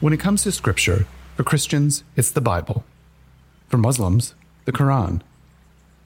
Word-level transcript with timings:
When 0.00 0.12
it 0.12 0.20
comes 0.20 0.44
to 0.44 0.52
scripture, 0.52 1.08
for 1.34 1.42
Christians, 1.42 2.04
it's 2.14 2.30
the 2.30 2.40
Bible. 2.40 2.84
For 3.66 3.78
Muslims, 3.78 4.36
the 4.64 4.70
Quran. 4.70 5.22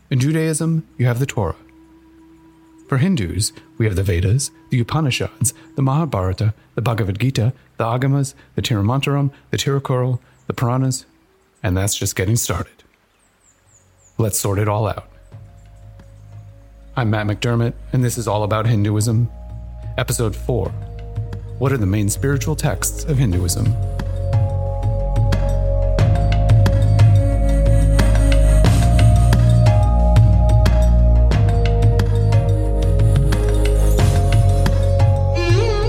In 0.09 0.19
Judaism, 0.19 0.89
you 0.97 1.05
have 1.05 1.19
the 1.19 1.27
Torah. 1.27 1.57
For 2.89 2.97
Hindus, 2.97 3.53
we 3.77 3.85
have 3.85 3.95
the 3.95 4.03
Vedas, 4.03 4.51
the 4.71 4.81
Upanishads, 4.81 5.53
the 5.77 5.83
Mahabharata, 5.83 6.55
the 6.75 6.81
Bhagavad 6.81 7.21
Gita, 7.21 7.53
the 7.77 7.85
Agamas, 7.85 8.33
the 8.55 8.63
Tirumantiram, 8.63 9.31
the 9.51 9.59
Tirukkural, 9.59 10.21
the 10.47 10.55
Puranas, 10.55 11.05
and 11.63 11.77
that's 11.77 11.95
just 11.95 12.17
getting 12.17 12.37
started. 12.37 12.85
Let's 14.17 14.39
sort 14.39 14.59
it 14.59 14.69
all 14.69 14.87
out. 14.87 15.11
I'm 16.97 17.11
Matt 17.11 17.27
McDermott, 17.27 17.75
and 17.93 18.03
this 18.03 18.17
is 18.17 18.27
all 18.27 18.43
about 18.43 18.67
Hinduism. 18.67 19.29
Episode 19.99 20.35
4 20.35 20.92
What 21.63 21.71
are 21.71 21.79
the 21.79 21.87
main 21.87 22.09
spiritual 22.09 22.57
texts 22.57 23.05
of 23.05 23.19
Hinduism? 23.19 23.67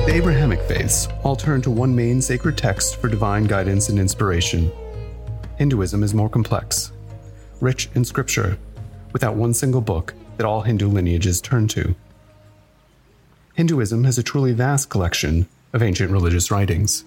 The 0.06 0.12
Abrahamic 0.14 0.62
faiths 0.62 1.08
all 1.24 1.36
turn 1.36 1.64
to 1.64 1.72
one 1.72 1.96
main 1.96 2.22
sacred 2.22 2.56
text 2.56 2.98
for 2.98 3.10
divine 3.10 3.46
guidance 3.46 3.90
and 3.90 3.98
inspiration. 3.98 4.72
Hinduism 5.58 6.04
is 6.04 6.14
more 6.14 6.30
complex, 6.30 6.92
rich 7.62 7.90
in 7.96 8.06
scripture, 8.06 8.60
without 9.12 9.36
one 9.36 9.56
single 9.56 9.82
book 9.82 10.14
that 10.38 10.46
all 10.46 10.62
Hindu 10.62 10.88
lineages 10.88 11.42
turn 11.42 11.68
to. 11.70 11.96
Hinduism 13.56 14.04
has 14.04 14.20
a 14.20 14.24
truly 14.24 14.54
vast 14.54 14.92
collection 14.92 15.48
of 15.74 15.82
ancient 15.82 16.12
religious 16.12 16.52
writings. 16.52 17.04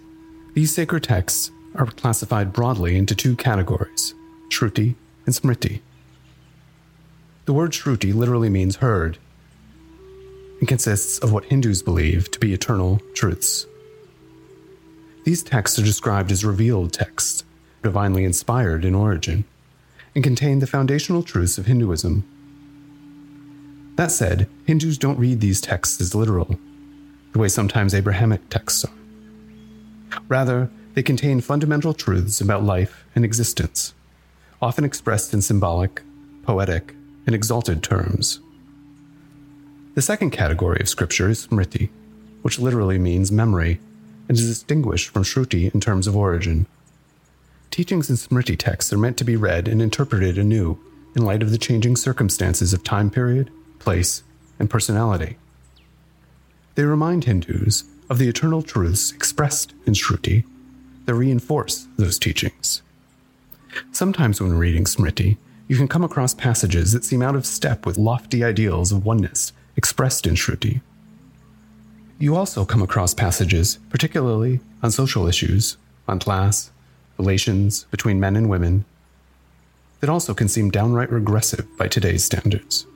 These 0.55 0.75
sacred 0.75 1.05
texts 1.05 1.51
are 1.77 1.87
classified 1.87 2.53
broadly 2.53 2.97
into 2.97 3.15
two 3.15 3.37
categories 3.37 4.15
Shruti 4.49 4.95
and 5.25 5.35
Smriti. 5.35 5.81
The 7.45 7.53
word 7.53 7.73
Shruti 7.73 8.13
literally 8.13 8.49
means 8.49 8.77
heard 8.77 9.19
and 10.59 10.69
consists 10.69 11.19
of 11.19 11.33
what 11.33 11.45
Hindus 11.45 11.83
believe 11.83 12.31
to 12.31 12.41
be 12.41 12.53
eternal 12.53 13.01
truths. 13.15 13.67
These 15.25 15.43
texts 15.43 15.79
are 15.79 15.85
described 15.85 16.33
as 16.33 16.45
revealed 16.45 16.93
texts, 16.93 17.45
divinely 17.83 18.25
inspired 18.25 18.85
in 18.85 18.95
origin, 18.95 19.45
and 20.15 20.25
contain 20.25 20.61
the 20.61 20.67
foundational 20.67 21.23
truths 21.23 21.59
of 21.59 21.67
Hinduism. 21.67 22.25
That 23.97 24.11
said, 24.11 24.49
Hindus 24.67 24.99
don't 24.99 25.19
read 25.19 25.41
these 25.41 25.61
texts 25.61 26.01
as 26.01 26.15
literal, 26.15 26.59
the 27.37 27.43
way 27.43 27.49
sometimes 27.49 27.93
Abrahamic 27.93 28.49
texts 28.49 28.87
are. 28.87 30.21
Rather, 30.27 30.71
they 30.95 31.03
contain 31.03 31.43
fundamental 31.43 31.93
truths 31.93 32.41
about 32.41 32.65
life 32.65 33.05
and 33.15 33.27
existence, 33.27 33.93
often 34.63 34.85
expressed 34.85 35.35
in 35.35 35.43
symbolic, 35.43 36.01
poetic, 36.45 36.95
and 37.27 37.35
exalted 37.35 37.83
terms. 37.83 38.41
The 39.97 40.01
second 40.01 40.31
category 40.31 40.81
of 40.81 40.89
scripture 40.89 41.29
is 41.29 41.47
Smriti, 41.47 41.91
which 42.41 42.59
literally 42.59 42.97
means 42.97 43.31
memory 43.31 43.81
and 44.31 44.39
is 44.39 44.49
distinguished 44.49 45.11
from 45.11 45.23
Shruti 45.23 45.75
in 45.75 45.81
terms 45.83 46.07
of 46.07 46.17
origin. 46.17 46.67
Teachings 47.71 48.09
in 48.09 48.17
Smriti 48.17 48.57
texts 48.57 48.95
are 48.95 48.99
meant 48.99 49.19
to 49.19 49.25
be 49.25 49.37
read 49.37 49.69
and 49.69 49.83
interpreted 49.83 50.39
anew 50.39 50.79
in 51.15 51.23
light 51.23 51.43
of 51.43 51.51
the 51.51 51.59
changing 51.59 51.97
circumstances 51.97 52.73
of 52.73 52.83
time 52.83 53.11
period, 53.11 53.51
place, 53.79 54.23
and 54.59 54.71
personality. 54.71 55.37
They 56.77 56.85
remind 56.85 57.25
Hindus 57.25 57.85
of 58.11 58.19
the 58.19 58.29
eternal 58.29 58.63
truths 58.63 59.11
expressed 59.11 59.73
in 59.87 59.95
Shruti 59.95 60.45
that 61.07 61.15
reinforce 61.15 61.89
those 61.97 62.19
teachings. 62.19 62.83
Sometimes 63.93 64.41
when 64.41 64.53
reading 64.53 64.85
Smriti, 64.85 65.39
you 65.69 65.77
can 65.77 65.89
come 65.89 66.05
across 66.05 66.35
passages 66.35 66.93
that 66.93 67.05
seem 67.05 67.23
out 67.23 67.35
of 67.35 67.47
step 67.47 67.87
with 67.87 67.97
lofty 67.97 68.45
ideals 68.45 68.93
of 68.93 69.07
oneness 69.07 69.55
expressed 69.75 70.27
in 70.27 70.35
Shruti. 70.35 70.83
You 72.19 72.37
also 72.37 72.67
come 72.67 72.83
across 72.83 73.15
passages, 73.15 73.79
particularly 73.89 74.61
on 74.83 74.91
social 74.91 75.27
issues, 75.27 75.79
on 76.07 76.19
class, 76.19 76.71
relations 77.19 77.85
between 77.91 78.21
men 78.21 78.37
and 78.37 78.51
women, 78.51 78.85
that 80.01 80.11
also 80.11 80.35
can 80.35 80.49
seem 80.49 80.71
downright 80.71 81.11
regressive 81.11 81.67
by 81.79 81.89
today's 81.89 82.23
standards. 82.23 82.87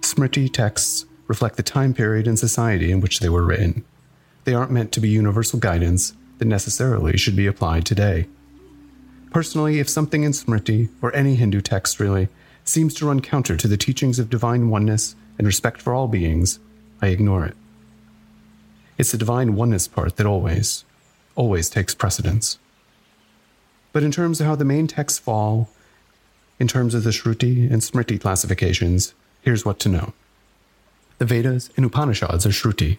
Smriti 0.00 0.50
texts 0.50 1.04
reflect 1.26 1.56
the 1.56 1.62
time 1.62 1.94
period 1.94 2.26
and 2.26 2.38
society 2.38 2.90
in 2.90 3.00
which 3.00 3.20
they 3.20 3.28
were 3.28 3.44
written. 3.44 3.84
They 4.44 4.54
aren't 4.54 4.70
meant 4.70 4.92
to 4.92 5.00
be 5.00 5.08
universal 5.08 5.58
guidance 5.58 6.14
that 6.38 6.44
necessarily 6.44 7.16
should 7.16 7.36
be 7.36 7.46
applied 7.46 7.84
today. 7.84 8.26
Personally, 9.30 9.80
if 9.80 9.88
something 9.88 10.22
in 10.22 10.32
Smriti, 10.32 10.88
or 11.02 11.14
any 11.14 11.34
Hindu 11.34 11.60
text 11.60 11.98
really, 11.98 12.28
seems 12.64 12.94
to 12.94 13.06
run 13.06 13.20
counter 13.20 13.56
to 13.56 13.68
the 13.68 13.76
teachings 13.76 14.18
of 14.18 14.30
divine 14.30 14.68
oneness 14.68 15.14
and 15.38 15.46
respect 15.46 15.80
for 15.80 15.94
all 15.94 16.08
beings, 16.08 16.58
I 17.02 17.08
ignore 17.08 17.44
it. 17.44 17.56
It's 18.98 19.12
the 19.12 19.18
divine 19.18 19.54
oneness 19.54 19.88
part 19.88 20.16
that 20.16 20.26
always, 20.26 20.84
always 21.34 21.68
takes 21.68 21.94
precedence. 21.94 22.58
But 23.92 24.02
in 24.02 24.10
terms 24.10 24.40
of 24.40 24.46
how 24.46 24.56
the 24.56 24.64
main 24.64 24.86
texts 24.86 25.18
fall, 25.18 25.70
in 26.58 26.68
terms 26.68 26.94
of 26.94 27.04
the 27.04 27.10
Shruti 27.10 27.70
and 27.70 27.82
Smriti 27.82 28.20
classifications, 28.20 29.14
here's 29.42 29.64
what 29.64 29.78
to 29.80 29.88
know. 29.88 30.14
The 31.18 31.24
Vedas 31.24 31.70
and 31.76 31.86
Upanishads 31.86 32.44
are 32.44 32.50
Shruti. 32.50 32.98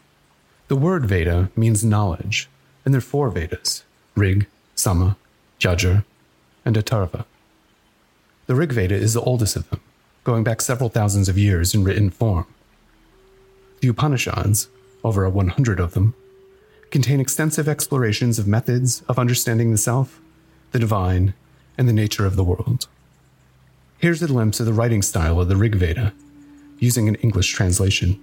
The 0.69 0.75
word 0.75 1.05
Veda 1.05 1.51
means 1.55 1.85
knowledge, 1.85 2.49
and 2.83 2.91
there 2.91 2.97
are 2.97 3.01
four 3.01 3.29
Vedas 3.29 3.83
Rig, 4.15 4.47
Sama, 4.73 5.17
Yajur, 5.59 6.03
and 6.65 6.75
Atharva. 6.75 7.25
The 8.47 8.55
Rig 8.55 8.71
Veda 8.71 8.95
is 8.95 9.13
the 9.13 9.21
oldest 9.21 9.55
of 9.55 9.69
them, 9.69 9.81
going 10.23 10.43
back 10.43 10.61
several 10.61 10.89
thousands 10.89 11.29
of 11.29 11.37
years 11.37 11.75
in 11.75 11.83
written 11.83 12.09
form. 12.09 12.47
The 13.81 13.87
Upanishads, 13.89 14.67
over 15.03 15.23
a 15.23 15.29
100 15.29 15.79
of 15.79 15.93
them, 15.93 16.15
contain 16.89 17.19
extensive 17.19 17.69
explorations 17.69 18.39
of 18.39 18.47
methods 18.47 19.03
of 19.07 19.19
understanding 19.19 19.71
the 19.71 19.77
self, 19.77 20.19
the 20.71 20.79
divine, 20.79 21.35
and 21.77 21.87
the 21.87 21.93
nature 21.93 22.25
of 22.25 22.35
the 22.35 22.43
world. 22.43 22.87
Here's 23.99 24.23
a 24.23 24.27
glimpse 24.27 24.59
of 24.59 24.65
the 24.65 24.73
writing 24.73 25.03
style 25.03 25.39
of 25.39 25.49
the 25.49 25.55
Rig 25.55 25.75
Veda, 25.75 26.13
using 26.79 27.07
an 27.07 27.15
English 27.15 27.51
translation. 27.53 28.19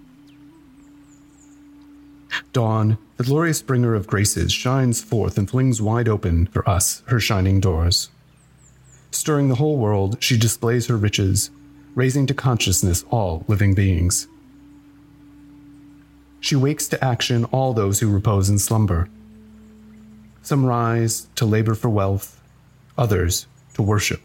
Dawn, 2.52 2.98
the 3.16 3.24
glorious 3.24 3.62
bringer 3.62 3.94
of 3.94 4.06
graces, 4.06 4.52
shines 4.52 5.02
forth 5.02 5.38
and 5.38 5.48
flings 5.48 5.80
wide 5.80 6.08
open 6.08 6.46
for 6.46 6.68
us 6.68 7.02
her 7.06 7.20
shining 7.20 7.60
doors. 7.60 8.10
Stirring 9.10 9.48
the 9.48 9.56
whole 9.56 9.76
world, 9.76 10.16
she 10.20 10.36
displays 10.36 10.88
her 10.88 10.96
riches, 10.96 11.50
raising 11.94 12.26
to 12.26 12.34
consciousness 12.34 13.04
all 13.10 13.44
living 13.46 13.74
beings. 13.74 14.26
She 16.40 16.56
wakes 16.56 16.88
to 16.88 17.02
action 17.04 17.44
all 17.46 17.72
those 17.72 18.00
who 18.00 18.10
repose 18.10 18.50
in 18.50 18.58
slumber. 18.58 19.08
Some 20.42 20.66
rise 20.66 21.28
to 21.36 21.46
labor 21.46 21.74
for 21.74 21.88
wealth, 21.88 22.40
others 22.98 23.46
to 23.74 23.82
worship. 23.82 24.20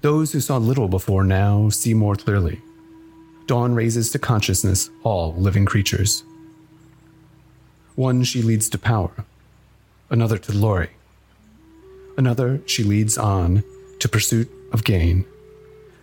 Those 0.00 0.32
who 0.32 0.40
saw 0.40 0.56
little 0.56 0.88
before 0.88 1.22
now 1.22 1.68
see 1.68 1.94
more 1.94 2.16
clearly. 2.16 2.60
Dawn 3.50 3.74
raises 3.74 4.12
to 4.12 4.18
consciousness 4.20 4.90
all 5.02 5.34
living 5.34 5.64
creatures. 5.64 6.22
One 7.96 8.22
she 8.22 8.42
leads 8.42 8.68
to 8.68 8.78
power, 8.78 9.24
another 10.08 10.38
to 10.38 10.52
glory, 10.52 10.90
another 12.16 12.62
she 12.66 12.84
leads 12.84 13.18
on 13.18 13.64
to 13.98 14.08
pursuit 14.08 14.48
of 14.72 14.84
gain. 14.84 15.24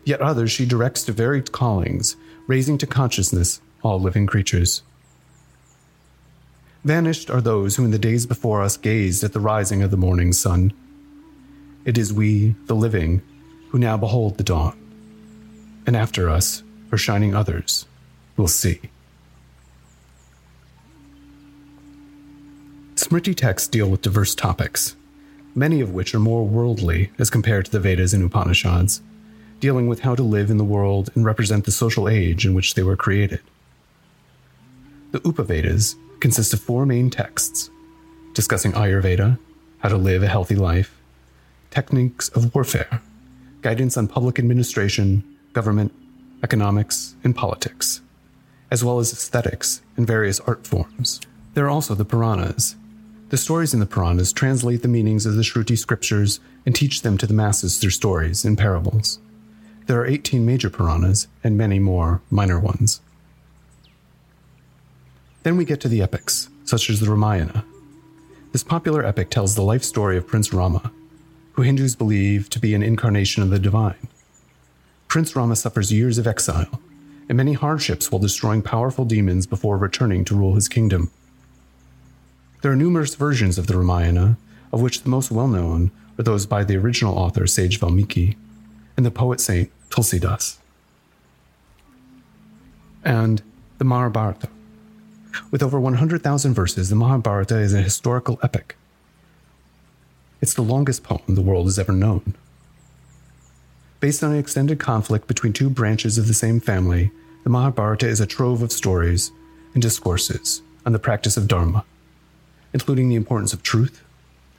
Yet 0.04 0.20
others 0.20 0.52
she 0.52 0.66
directs 0.66 1.04
to 1.04 1.14
varied 1.14 1.54
callings, 1.54 2.18
raising 2.48 2.78
to 2.80 2.86
consciousness 2.86 3.62
all 3.82 4.02
living 4.02 4.28
creatures. 4.28 4.82
Vanished 6.84 7.30
are 7.30 7.40
those 7.40 7.78
who 7.78 7.86
in 7.86 7.92
the 7.92 7.98
days 7.98 8.26
before 8.26 8.62
us 8.62 8.76
gazed 8.76 9.24
at 9.24 9.32
the 9.32 9.40
rising 9.40 9.82
of 9.82 9.90
the 9.90 9.96
morning 9.96 10.34
sun. 10.34 10.74
It 11.86 11.98
is 11.98 12.12
we, 12.12 12.56
the 12.66 12.76
living, 12.76 13.22
who 13.70 13.80
now 13.80 13.96
behold 13.96 14.38
the 14.38 14.44
dawn, 14.44 14.78
and 15.86 15.96
after 15.96 16.30
us, 16.30 16.62
her 16.90 16.98
shining 16.98 17.36
others, 17.36 17.86
We'll 18.38 18.48
see. 18.48 18.80
Smriti 22.96 23.36
texts 23.36 23.68
deal 23.68 23.90
with 23.90 24.04
diverse 24.04 24.36
topics, 24.36 24.96
many 25.56 25.82
of 25.82 25.92
which 25.92 26.14
are 26.14 26.20
more 26.20 26.46
worldly 26.46 27.12
as 27.18 27.32
compared 27.32 27.66
to 27.66 27.72
the 27.72 27.80
Vedas 27.80 28.14
and 28.14 28.24
Upanishads, 28.24 29.02
dealing 29.60 29.88
with 29.88 30.02
how 30.02 30.14
to 30.14 30.22
live 30.22 30.52
in 30.52 30.58
the 30.58 30.64
world 30.64 31.10
and 31.16 31.26
represent 31.26 31.66
the 31.66 31.72
social 31.72 32.08
age 32.08 32.46
in 32.46 32.54
which 32.54 32.76
they 32.76 32.84
were 32.84 32.96
created. 32.96 33.42
The 35.12 35.20
Upavedas 35.22 35.96
consist 36.20 36.54
of 36.54 36.62
four 36.62 36.86
main 36.86 37.10
texts 37.10 37.72
discussing 38.34 38.74
Ayurveda, 38.74 39.40
how 39.80 39.90
to 39.90 39.98
live 39.98 40.22
a 40.22 40.28
healthy 40.28 40.56
life, 40.56 40.96
techniques 41.72 42.30
of 42.30 42.54
warfare, 42.54 43.02
guidance 43.62 43.98
on 43.98 44.08
public 44.08 44.38
administration, 44.38 45.24
government, 45.54 45.92
economics, 46.44 47.16
and 47.24 47.36
politics, 47.36 48.02
as 48.72 48.84
well 48.84 49.00
as 49.00 49.12
aesthetics 49.12 49.82
and 49.96 50.06
various 50.06 50.40
art 50.42 50.66
forms. 50.68 51.20
There 51.54 51.66
are 51.66 51.70
also 51.70 51.96
the 51.96 52.06
Puranas, 52.06 52.76
The 53.30 53.38
stories 53.38 53.74
in 53.74 53.82
the 53.82 53.86
Puranas 53.86 54.32
translate 54.32 54.84
the 54.84 54.88
meanings 54.88 55.26
of 55.26 55.36
the 55.36 55.42
Shruti 55.42 55.78
scriptures 55.78 56.40
and 56.66 56.74
teach 56.74 57.02
them 57.02 57.18
to 57.18 57.28
the 57.28 57.34
masses 57.34 57.78
through 57.78 57.90
stories 57.90 58.46
and 58.46 58.58
parables. 58.58 59.20
There 59.88 60.00
are 60.00 60.06
18 60.06 60.46
major 60.46 60.70
Puranas 60.70 61.28
and 61.44 61.58
many 61.58 61.78
more 61.78 62.22
minor 62.30 62.58
ones. 62.58 63.02
Then 65.44 65.58
we 65.58 65.66
get 65.66 65.82
to 65.82 65.90
the 65.90 66.02
epics, 66.02 66.50
such 66.64 66.90
as 66.90 67.02
the 67.02 67.10
Ramayana. 67.10 67.66
This 68.54 68.64
popular 68.64 69.06
epic 69.06 69.30
tells 69.30 69.56
the 69.56 69.62
life 69.62 69.84
story 69.84 70.18
of 70.18 70.28
Prince 70.28 70.54
Rama, 70.54 70.92
who 71.54 71.64
Hindus 71.64 71.96
believe 71.96 72.50
to 72.52 72.60
be 72.60 72.74
an 72.74 72.84
incarnation 72.84 73.44
of 73.44 73.50
the 73.50 73.60
divine. 73.60 74.08
Prince 75.08 75.36
Rama 75.36 75.56
suffers 75.56 75.92
years 75.92 76.18
of 76.18 76.28
exile 76.28 76.82
and 77.30 77.38
many 77.38 77.54
hardships 77.54 78.12
while 78.12 78.20
destroying 78.20 78.62
powerful 78.62 79.06
demons 79.06 79.46
before 79.46 79.78
returning 79.78 80.26
to 80.26 80.36
rule 80.36 80.56
his 80.56 80.68
kingdom. 80.68 81.12
There 82.62 82.72
are 82.72 82.76
numerous 82.76 83.16
versions 83.16 83.58
of 83.58 83.68
the 83.68 83.78
Ramayana, 83.78 84.38
of 84.72 84.82
which 84.82 85.04
the 85.04 85.10
most 85.10 85.32
well 85.32 85.48
known 85.48 85.92
are 86.18 86.24
those 86.24 86.46
by 86.46 86.64
the 86.64 86.78
original 86.78 87.18
author 87.18 87.48
Sage 87.48 87.80
Valmiki 87.80 88.38
and 88.96 89.06
the 89.06 89.12
poet 89.12 89.40
saint 89.40 89.72
Tulsidas. 89.90 90.58
And 93.04 93.42
the 93.78 93.86
Mahabharata. 93.86 94.50
With 95.52 95.62
over 95.62 95.80
100,000 95.80 96.54
verses, 96.54 96.90
the 96.90 96.96
Mahabharata 96.96 97.58
is 97.58 97.74
a 97.74 97.82
historical 97.82 98.40
epic. 98.42 98.76
It's 100.42 100.56
the 100.56 100.64
longest 100.64 101.04
poem 101.04 101.36
the 101.36 101.42
world 101.42 101.66
has 101.66 101.80
ever 101.80 101.94
known. 101.94 102.36
Based 104.00 104.24
on 104.24 104.32
an 104.32 104.38
extended 104.38 104.80
conflict 104.80 105.28
between 105.28 105.54
two 105.54 105.70
branches 105.70 106.18
of 106.18 106.28
the 106.28 106.34
same 106.34 106.60
family, 106.60 107.12
the 107.44 107.50
Mahabharata 107.50 108.08
is 108.08 108.22
a 108.22 108.28
trove 108.28 108.62
of 108.62 108.72
stories 108.72 109.32
and 109.74 109.82
discourses 109.82 110.62
on 110.86 110.92
the 110.94 111.00
practice 111.00 111.38
of 111.38 111.48
Dharma 111.48 111.84
including 112.74 113.10
the 113.10 113.16
importance 113.16 113.54
of 113.54 113.64
truth, 113.64 114.04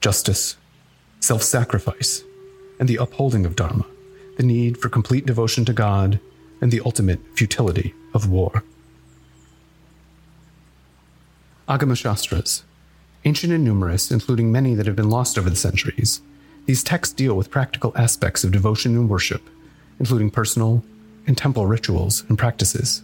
justice, 0.00 0.56
self 1.20 1.43
sacrifice, 1.43 2.25
and 2.79 2.88
the 2.88 2.96
upholding 2.96 3.46
of 3.46 3.56
Dharma, 3.56 3.87
the 4.37 4.43
need 4.43 4.79
for 4.79 4.88
complete 4.88 5.26
devotion 5.26 5.64
to 5.67 5.73
God, 5.73 6.20
and 6.61 6.70
the 6.70 6.81
ultimate 6.84 7.20
futility 7.37 7.94
of 8.14 8.29
war. 8.29 8.64
Agama 11.69 11.96
Shastras. 11.96 12.64
Ancient 13.25 13.52
and 13.52 13.64
numerous, 13.64 14.11
including 14.11 14.50
many 14.50 14.75
that 14.75 14.87
have 14.87 14.96
been 14.96 15.11
lost 15.11 15.37
over 15.38 15.50
the 15.50 15.56
centuries, 15.56 16.20
these 16.69 16.85
texts 16.85 17.15
deal 17.15 17.35
with 17.35 17.50
practical 17.50 17.97
aspects 17.97 18.44
of 18.44 18.53
devotion 18.53 18.94
and 18.94 19.09
worship, 19.09 19.41
including 19.99 20.31
personal 20.31 20.85
and 21.26 21.35
temple 21.35 21.65
rituals 21.65 22.25
and 22.29 22.37
practices. 22.37 23.03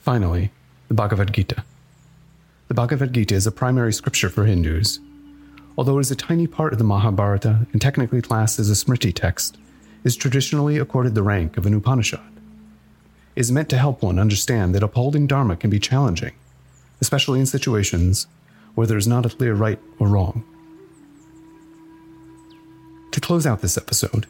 Finally, 0.00 0.50
the 0.88 0.94
Bhagavad 0.94 1.32
Gita. 1.32 1.62
The 2.66 2.74
Bhagavad 2.74 3.12
Gita 3.12 3.36
is 3.36 3.46
a 3.46 3.52
primary 3.52 3.92
scripture 3.92 4.28
for 4.28 4.46
Hindus. 4.46 4.98
Although 5.78 5.98
it 5.98 6.00
is 6.00 6.10
a 6.10 6.16
tiny 6.16 6.48
part 6.48 6.72
of 6.72 6.80
the 6.80 6.84
Mahabharata 6.84 7.68
and 7.72 7.80
technically 7.80 8.20
classed 8.20 8.58
as 8.58 8.68
a 8.68 8.72
Smriti 8.72 9.14
text, 9.14 9.56
is 10.02 10.16
traditionally 10.16 10.76
accorded 10.76 11.14
the 11.14 11.22
rank 11.22 11.56
of 11.56 11.66
an 11.66 11.74
Upanishad. 11.74 12.32
It 13.36 13.42
is 13.42 13.52
meant 13.52 13.68
to 13.68 13.78
help 13.78 14.02
one 14.02 14.18
understand 14.18 14.74
that 14.74 14.82
upholding 14.82 15.28
Dharma 15.28 15.54
can 15.54 15.70
be 15.70 15.78
challenging, 15.78 16.32
especially 17.00 17.38
in 17.38 17.46
situations 17.46 18.26
where 18.74 18.88
there 18.88 18.98
is 18.98 19.06
not 19.06 19.24
a 19.24 19.30
clear 19.30 19.54
right 19.54 19.78
or 20.00 20.08
wrong. 20.08 20.42
To 23.12 23.20
close 23.20 23.44
out 23.44 23.60
this 23.60 23.76
episode, 23.76 24.26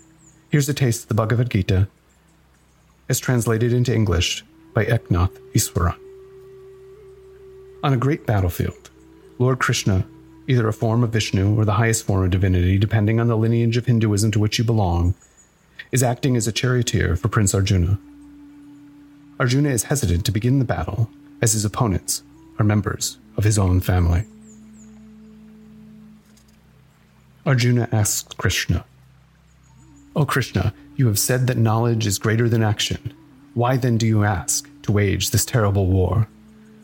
here's 0.49 0.69
a 0.69 0.75
taste 0.75 1.03
of 1.03 1.09
the 1.09 1.15
Bhagavad 1.15 1.50
Gita 1.50 1.87
as 3.11 3.21
translated 3.21 3.75
into 3.75 3.94
English 3.94 4.43
by 4.73 4.87
Eknath 4.87 5.38
Easwaran. 5.53 5.99
On 7.82 7.93
a 7.93 7.99
great 7.99 8.25
battlefield, 8.25 8.88
Lord 9.38 9.59
Krishna, 9.59 10.06
either 10.49 10.67
a 10.67 10.73
form 10.73 11.05
of 11.05 11.11
Vishnu 11.11 11.59
or 11.59 11.67
the 11.67 11.75
highest 11.75 12.06
form 12.06 12.25
of 12.25 12.31
divinity, 12.31 12.79
depending 12.79 13.21
on 13.21 13.29
the 13.29 13.37
lineage 13.37 13.77
of 13.77 13.85
Hinduism 13.85 14.31
to 14.31 14.38
which 14.38 14.59
you 14.59 14.65
belong, 14.65 15.15
is 15.93 16.03
acting 16.03 16.35
as 16.35 16.47
a 16.47 16.53
charioteer 16.53 17.17
for 17.17 17.29
Prince 17.29 17.55
Arjuna. 17.55 17.99
Arjuna 19.38 19.69
is 19.69 19.85
hesitant 19.85 20.25
to 20.25 20.32
begin 20.32 20.59
the 20.59 20.65
battle, 20.65 21.11
as 21.43 21.53
his 21.53 21.67
opponents 21.67 22.23
are 22.59 22.65
members 22.65 23.19
of 23.37 23.44
his 23.44 23.59
own 23.59 23.81
family. 23.81 24.25
Arjuna 27.50 27.88
asks 27.91 28.32
Krishna, 28.35 28.85
O 30.14 30.25
Krishna, 30.25 30.73
you 30.94 31.08
have 31.08 31.19
said 31.19 31.49
that 31.49 31.56
knowledge 31.56 32.06
is 32.06 32.17
greater 32.17 32.49
than 32.49 32.62
action. 32.62 33.12
Why 33.55 33.76
then 33.76 33.99
do 33.99 34.06
you 34.06 34.23
ask 34.23 34.70
to 34.82 34.93
wage 34.93 35.31
this 35.31 35.44
terrible 35.44 35.88
war? 35.88 36.29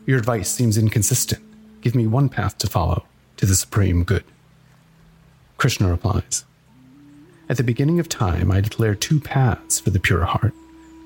Your 0.06 0.18
advice 0.18 0.50
seems 0.50 0.76
inconsistent. 0.76 1.40
Give 1.82 1.94
me 1.94 2.08
one 2.08 2.28
path 2.28 2.58
to 2.58 2.66
follow 2.66 3.06
to 3.36 3.46
the 3.46 3.54
supreme 3.54 4.02
good. 4.02 4.24
Krishna 5.56 5.88
replies 5.88 6.44
At 7.48 7.58
the 7.58 7.62
beginning 7.62 8.00
of 8.00 8.08
time, 8.08 8.50
I 8.50 8.60
declared 8.60 9.00
two 9.00 9.20
paths 9.20 9.78
for 9.78 9.90
the 9.90 10.00
pure 10.00 10.24
heart 10.24 10.52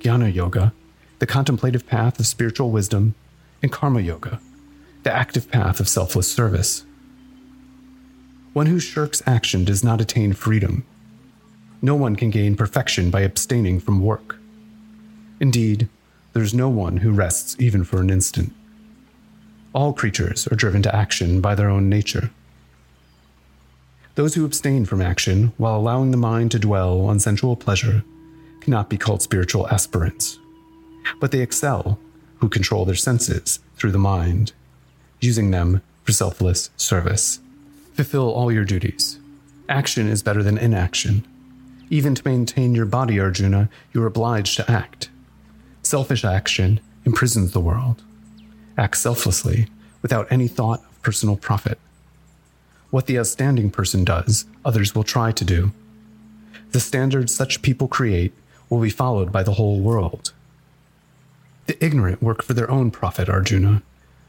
Jnana 0.01 0.35
Yoga, 0.35 0.73
the 1.19 1.27
contemplative 1.27 1.87
path 1.87 2.19
of 2.19 2.27
spiritual 2.27 2.71
wisdom, 2.71 3.15
and 3.63 3.71
Karma 3.71 4.01
Yoga, 4.01 4.41
the 5.03 5.13
active 5.13 5.51
path 5.51 5.81
of 5.81 5.89
selfless 5.89 6.33
service. 6.33 6.87
One 8.53 8.67
who 8.67 8.81
shirks 8.81 9.23
action 9.27 9.65
does 9.65 9.85
not 9.85 10.01
attain 10.01 10.33
freedom. 10.33 10.85
No 11.81 11.95
one 11.95 12.17
can 12.17 12.31
gain 12.31 12.57
perfection 12.57 13.09
by 13.09 13.21
abstaining 13.21 13.79
from 13.79 14.01
work. 14.01 14.37
Indeed, 15.39 15.89
there 16.33 16.43
is 16.43 16.53
no 16.53 16.69
one 16.69 16.99
who 16.99 17.13
rests 17.13 17.55
even 17.61 17.85
for 17.85 18.01
an 18.01 18.11
instant. 18.11 18.53
All 19.73 19.93
creatures 19.93 20.49
are 20.49 20.57
driven 20.57 20.83
to 20.83 20.95
action 20.95 21.41
by 21.41 21.55
their 21.55 21.71
own 21.71 21.89
nature. 21.89 22.31
Those 24.17 24.35
who 24.35 24.45
abstain 24.45 24.85
from 24.85 25.01
action 25.01 25.53
while 25.57 25.77
allowing 25.77 26.11
the 26.11 26.17
mind 26.17 26.51
to 26.51 26.59
dwell 26.59 27.03
on 27.03 27.21
sensual 27.21 27.55
pleasure 27.55 28.03
cannot 28.61 28.91
be 28.91 28.99
called 28.99 29.23
spiritual 29.23 29.69
aspirants, 29.69 30.41
but 31.21 31.31
they 31.31 31.41
excel 31.41 32.01
who 32.39 32.49
control 32.49 32.85
their 32.85 32.97
senses 32.97 33.61
through 33.77 33.93
the 33.93 33.99
mind, 33.99 34.53
using 35.21 35.53
them 35.53 35.83
for 36.03 36.11
selfless 36.13 36.71
service. 36.77 37.39
Fulfill 38.01 38.33
all 38.33 38.51
your 38.51 38.65
duties. 38.65 39.19
Action 39.69 40.09
is 40.09 40.23
better 40.23 40.43
than 40.43 40.57
inaction. 40.57 41.23
Even 41.91 42.15
to 42.15 42.27
maintain 42.27 42.75
your 42.75 42.87
body, 42.87 43.21
Arjuna, 43.21 43.69
you 43.93 44.03
are 44.03 44.07
obliged 44.07 44.57
to 44.57 44.71
act. 44.71 45.11
Selfish 45.83 46.25
action 46.25 46.81
imprisons 47.05 47.53
the 47.53 47.61
world 47.61 48.03
act 48.79 48.97
selflessly 48.97 49.69
without 50.01 50.33
any 50.33 50.49
thought 50.49 50.81
of 50.81 51.03
personal 51.03 51.37
profit. 51.37 51.79
What 52.89 53.05
the 53.05 53.19
outstanding 53.19 53.71
person 53.71 54.03
does, 54.03 54.47
others 54.65 54.95
will 54.95 55.05
try 55.05 55.31
to 55.33 55.45
do. 55.45 55.73
The 56.71 56.81
standards 56.81 57.35
such 57.35 57.61
people 57.61 57.87
create 57.87 58.33
will 58.71 58.81
be 58.81 58.89
followed 58.89 59.31
by 59.31 59.43
the 59.43 59.53
whole 59.53 59.79
world. 59.79 60.33
The 61.67 61.77
ignorant 61.85 62.23
work 62.23 62.43
for 62.43 62.55
their 62.55 62.71
own 62.71 62.93
profit, 62.93 63.29
Arjuna. 63.29 63.83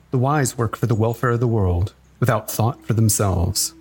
The 0.10 0.17
wise 0.17 0.57
work 0.57 0.75
for 0.75 0.88
the 0.88 0.93
welfare 0.93 1.29
of 1.29 1.39
the 1.39 1.48
world, 1.48 1.93
without 2.22 2.50
thought 2.50 2.82
for 2.86 2.94
themselves. 2.94 3.74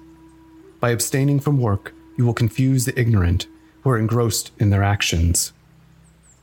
By 0.80 0.90
abstaining 0.90 1.38
from 1.38 1.58
work, 1.58 1.94
you 2.16 2.26
will 2.26 2.34
confuse 2.34 2.84
the 2.84 2.98
ignorant 2.98 3.46
who 3.82 3.90
are 3.90 3.98
engrossed 3.98 4.50
in 4.58 4.70
their 4.70 4.82
actions. 4.82 5.52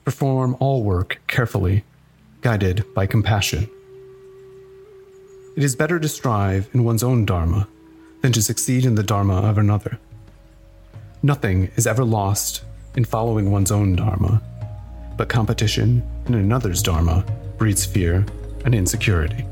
Perform 0.05 0.55
all 0.61 0.83
work 0.83 1.19
carefully, 1.27 1.83
guided 2.41 2.85
by 2.93 3.05
compassion. 3.05 3.69
It 5.57 5.63
is 5.63 5.75
better 5.75 5.99
to 5.99 6.07
strive 6.07 6.69
in 6.73 6.83
one's 6.83 7.03
own 7.03 7.25
Dharma 7.25 7.67
than 8.21 8.31
to 8.31 8.41
succeed 8.41 8.85
in 8.85 8.95
the 8.95 9.03
Dharma 9.03 9.37
of 9.37 9.57
another. 9.57 9.99
Nothing 11.23 11.71
is 11.75 11.87
ever 11.87 12.05
lost 12.05 12.63
in 12.95 13.05
following 13.05 13.51
one's 13.51 13.71
own 13.71 13.95
Dharma, 13.95 14.41
but 15.17 15.29
competition 15.29 16.07
in 16.27 16.35
another's 16.35 16.83
Dharma 16.83 17.25
breeds 17.57 17.85
fear 17.85 18.23
and 18.65 18.75
insecurity. 18.75 19.45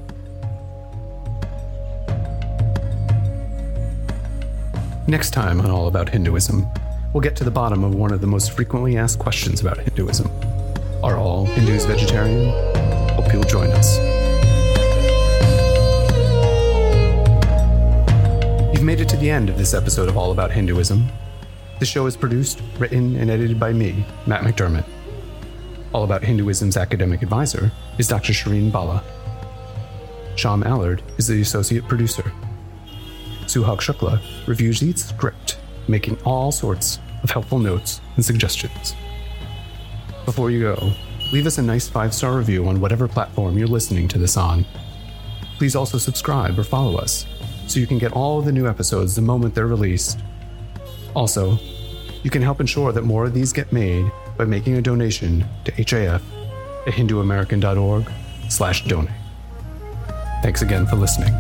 Next 5.08 5.32
time 5.36 5.62
on 5.62 5.70
All 5.70 5.88
About 5.88 6.10
Hinduism, 6.10 6.68
we'll 7.14 7.22
get 7.22 7.36
to 7.36 7.44
the 7.44 7.52
bottom 7.52 7.84
of 7.84 7.94
one 7.94 8.12
of 8.12 8.22
the 8.22 8.28
most 8.28 8.54
frequently 8.54 8.98
asked 8.98 9.20
questions 9.20 9.62
about 9.62 9.78
Hinduism. 9.78 10.32
Are 11.04 11.16
all 11.16 11.46
Hindus 11.46 11.86
vegetarian? 11.86 12.50
Hope 13.12 13.32
you'll 13.32 13.44
join 13.44 13.70
us. 13.70 14.00
You've 18.74 18.82
made 18.82 19.00
it 19.00 19.08
to 19.10 19.18
the 19.18 19.30
end 19.30 19.48
of 19.48 19.60
this 19.60 19.76
episode 19.76 20.10
of 20.10 20.18
All 20.18 20.32
About 20.32 20.50
Hinduism. 20.50 21.08
The 21.78 21.86
show 21.86 22.08
is 22.08 22.18
produced, 22.18 22.64
written, 22.80 23.16
and 23.18 23.30
edited 23.30 23.60
by 23.60 23.74
me, 23.74 24.04
Matt 24.26 24.42
McDermott. 24.42 24.86
All 25.94 26.04
About 26.04 26.24
Hinduism's 26.24 26.78
academic 26.78 27.22
advisor 27.22 27.72
is 28.00 28.08
Dr. 28.08 28.34
Shireen 28.34 28.72
Bala. 28.72 29.04
Sham 30.36 30.64
Allard 30.64 31.04
is 31.20 31.28
the 31.28 31.42
associate 31.42 31.88
producer. 31.88 32.34
Suhag 33.56 33.80
Shukla 33.80 34.22
reviews 34.48 34.84
each 34.84 34.98
script, 34.98 35.58
making 35.88 36.18
all 36.26 36.52
sorts 36.52 37.00
of 37.24 37.30
helpful 37.30 37.58
notes 37.58 38.02
and 38.18 38.26
suggestions. 38.26 38.94
Before 40.26 40.52
you 40.52 40.60
go, 40.60 40.92
leave 41.32 41.48
us 41.48 41.58
a 41.58 41.62
nice 41.62 41.88
five 41.88 42.14
star 42.14 42.38
review 42.38 42.68
on 42.68 42.82
whatever 42.82 43.08
platform 43.08 43.58
you're 43.58 43.68
listening 43.68 44.10
to 44.10 44.20
this 44.20 44.36
on. 44.36 44.66
Please 45.58 45.74
also 45.74 45.98
subscribe 45.98 46.60
or 46.60 46.66
follow 46.66 46.98
us 46.98 47.26
so 47.66 47.80
you 47.80 47.88
can 47.88 47.98
get 47.98 48.12
all 48.12 48.42
the 48.42 48.52
new 48.52 48.68
episodes 48.68 49.16
the 49.16 49.22
moment 49.22 49.56
they're 49.56 49.68
released. 49.68 50.20
Also, 51.16 51.58
you 52.24 52.30
can 52.30 52.42
help 52.42 52.60
ensure 52.60 52.92
that 52.92 53.04
more 53.04 53.24
of 53.24 53.34
these 53.34 53.54
get 53.54 53.72
made 53.72 54.12
by 54.38 54.44
making 54.44 54.76
a 54.76 54.82
donation 54.82 55.46
to 55.64 55.72
HAF 55.72 56.22
at 56.86 56.94
hinduamerican.org 56.94 58.12
slash 58.50 58.84
donate. 58.86 59.16
Thanks 60.44 60.62
again 60.62 60.86
for 60.86 60.98
listening. 60.98 61.34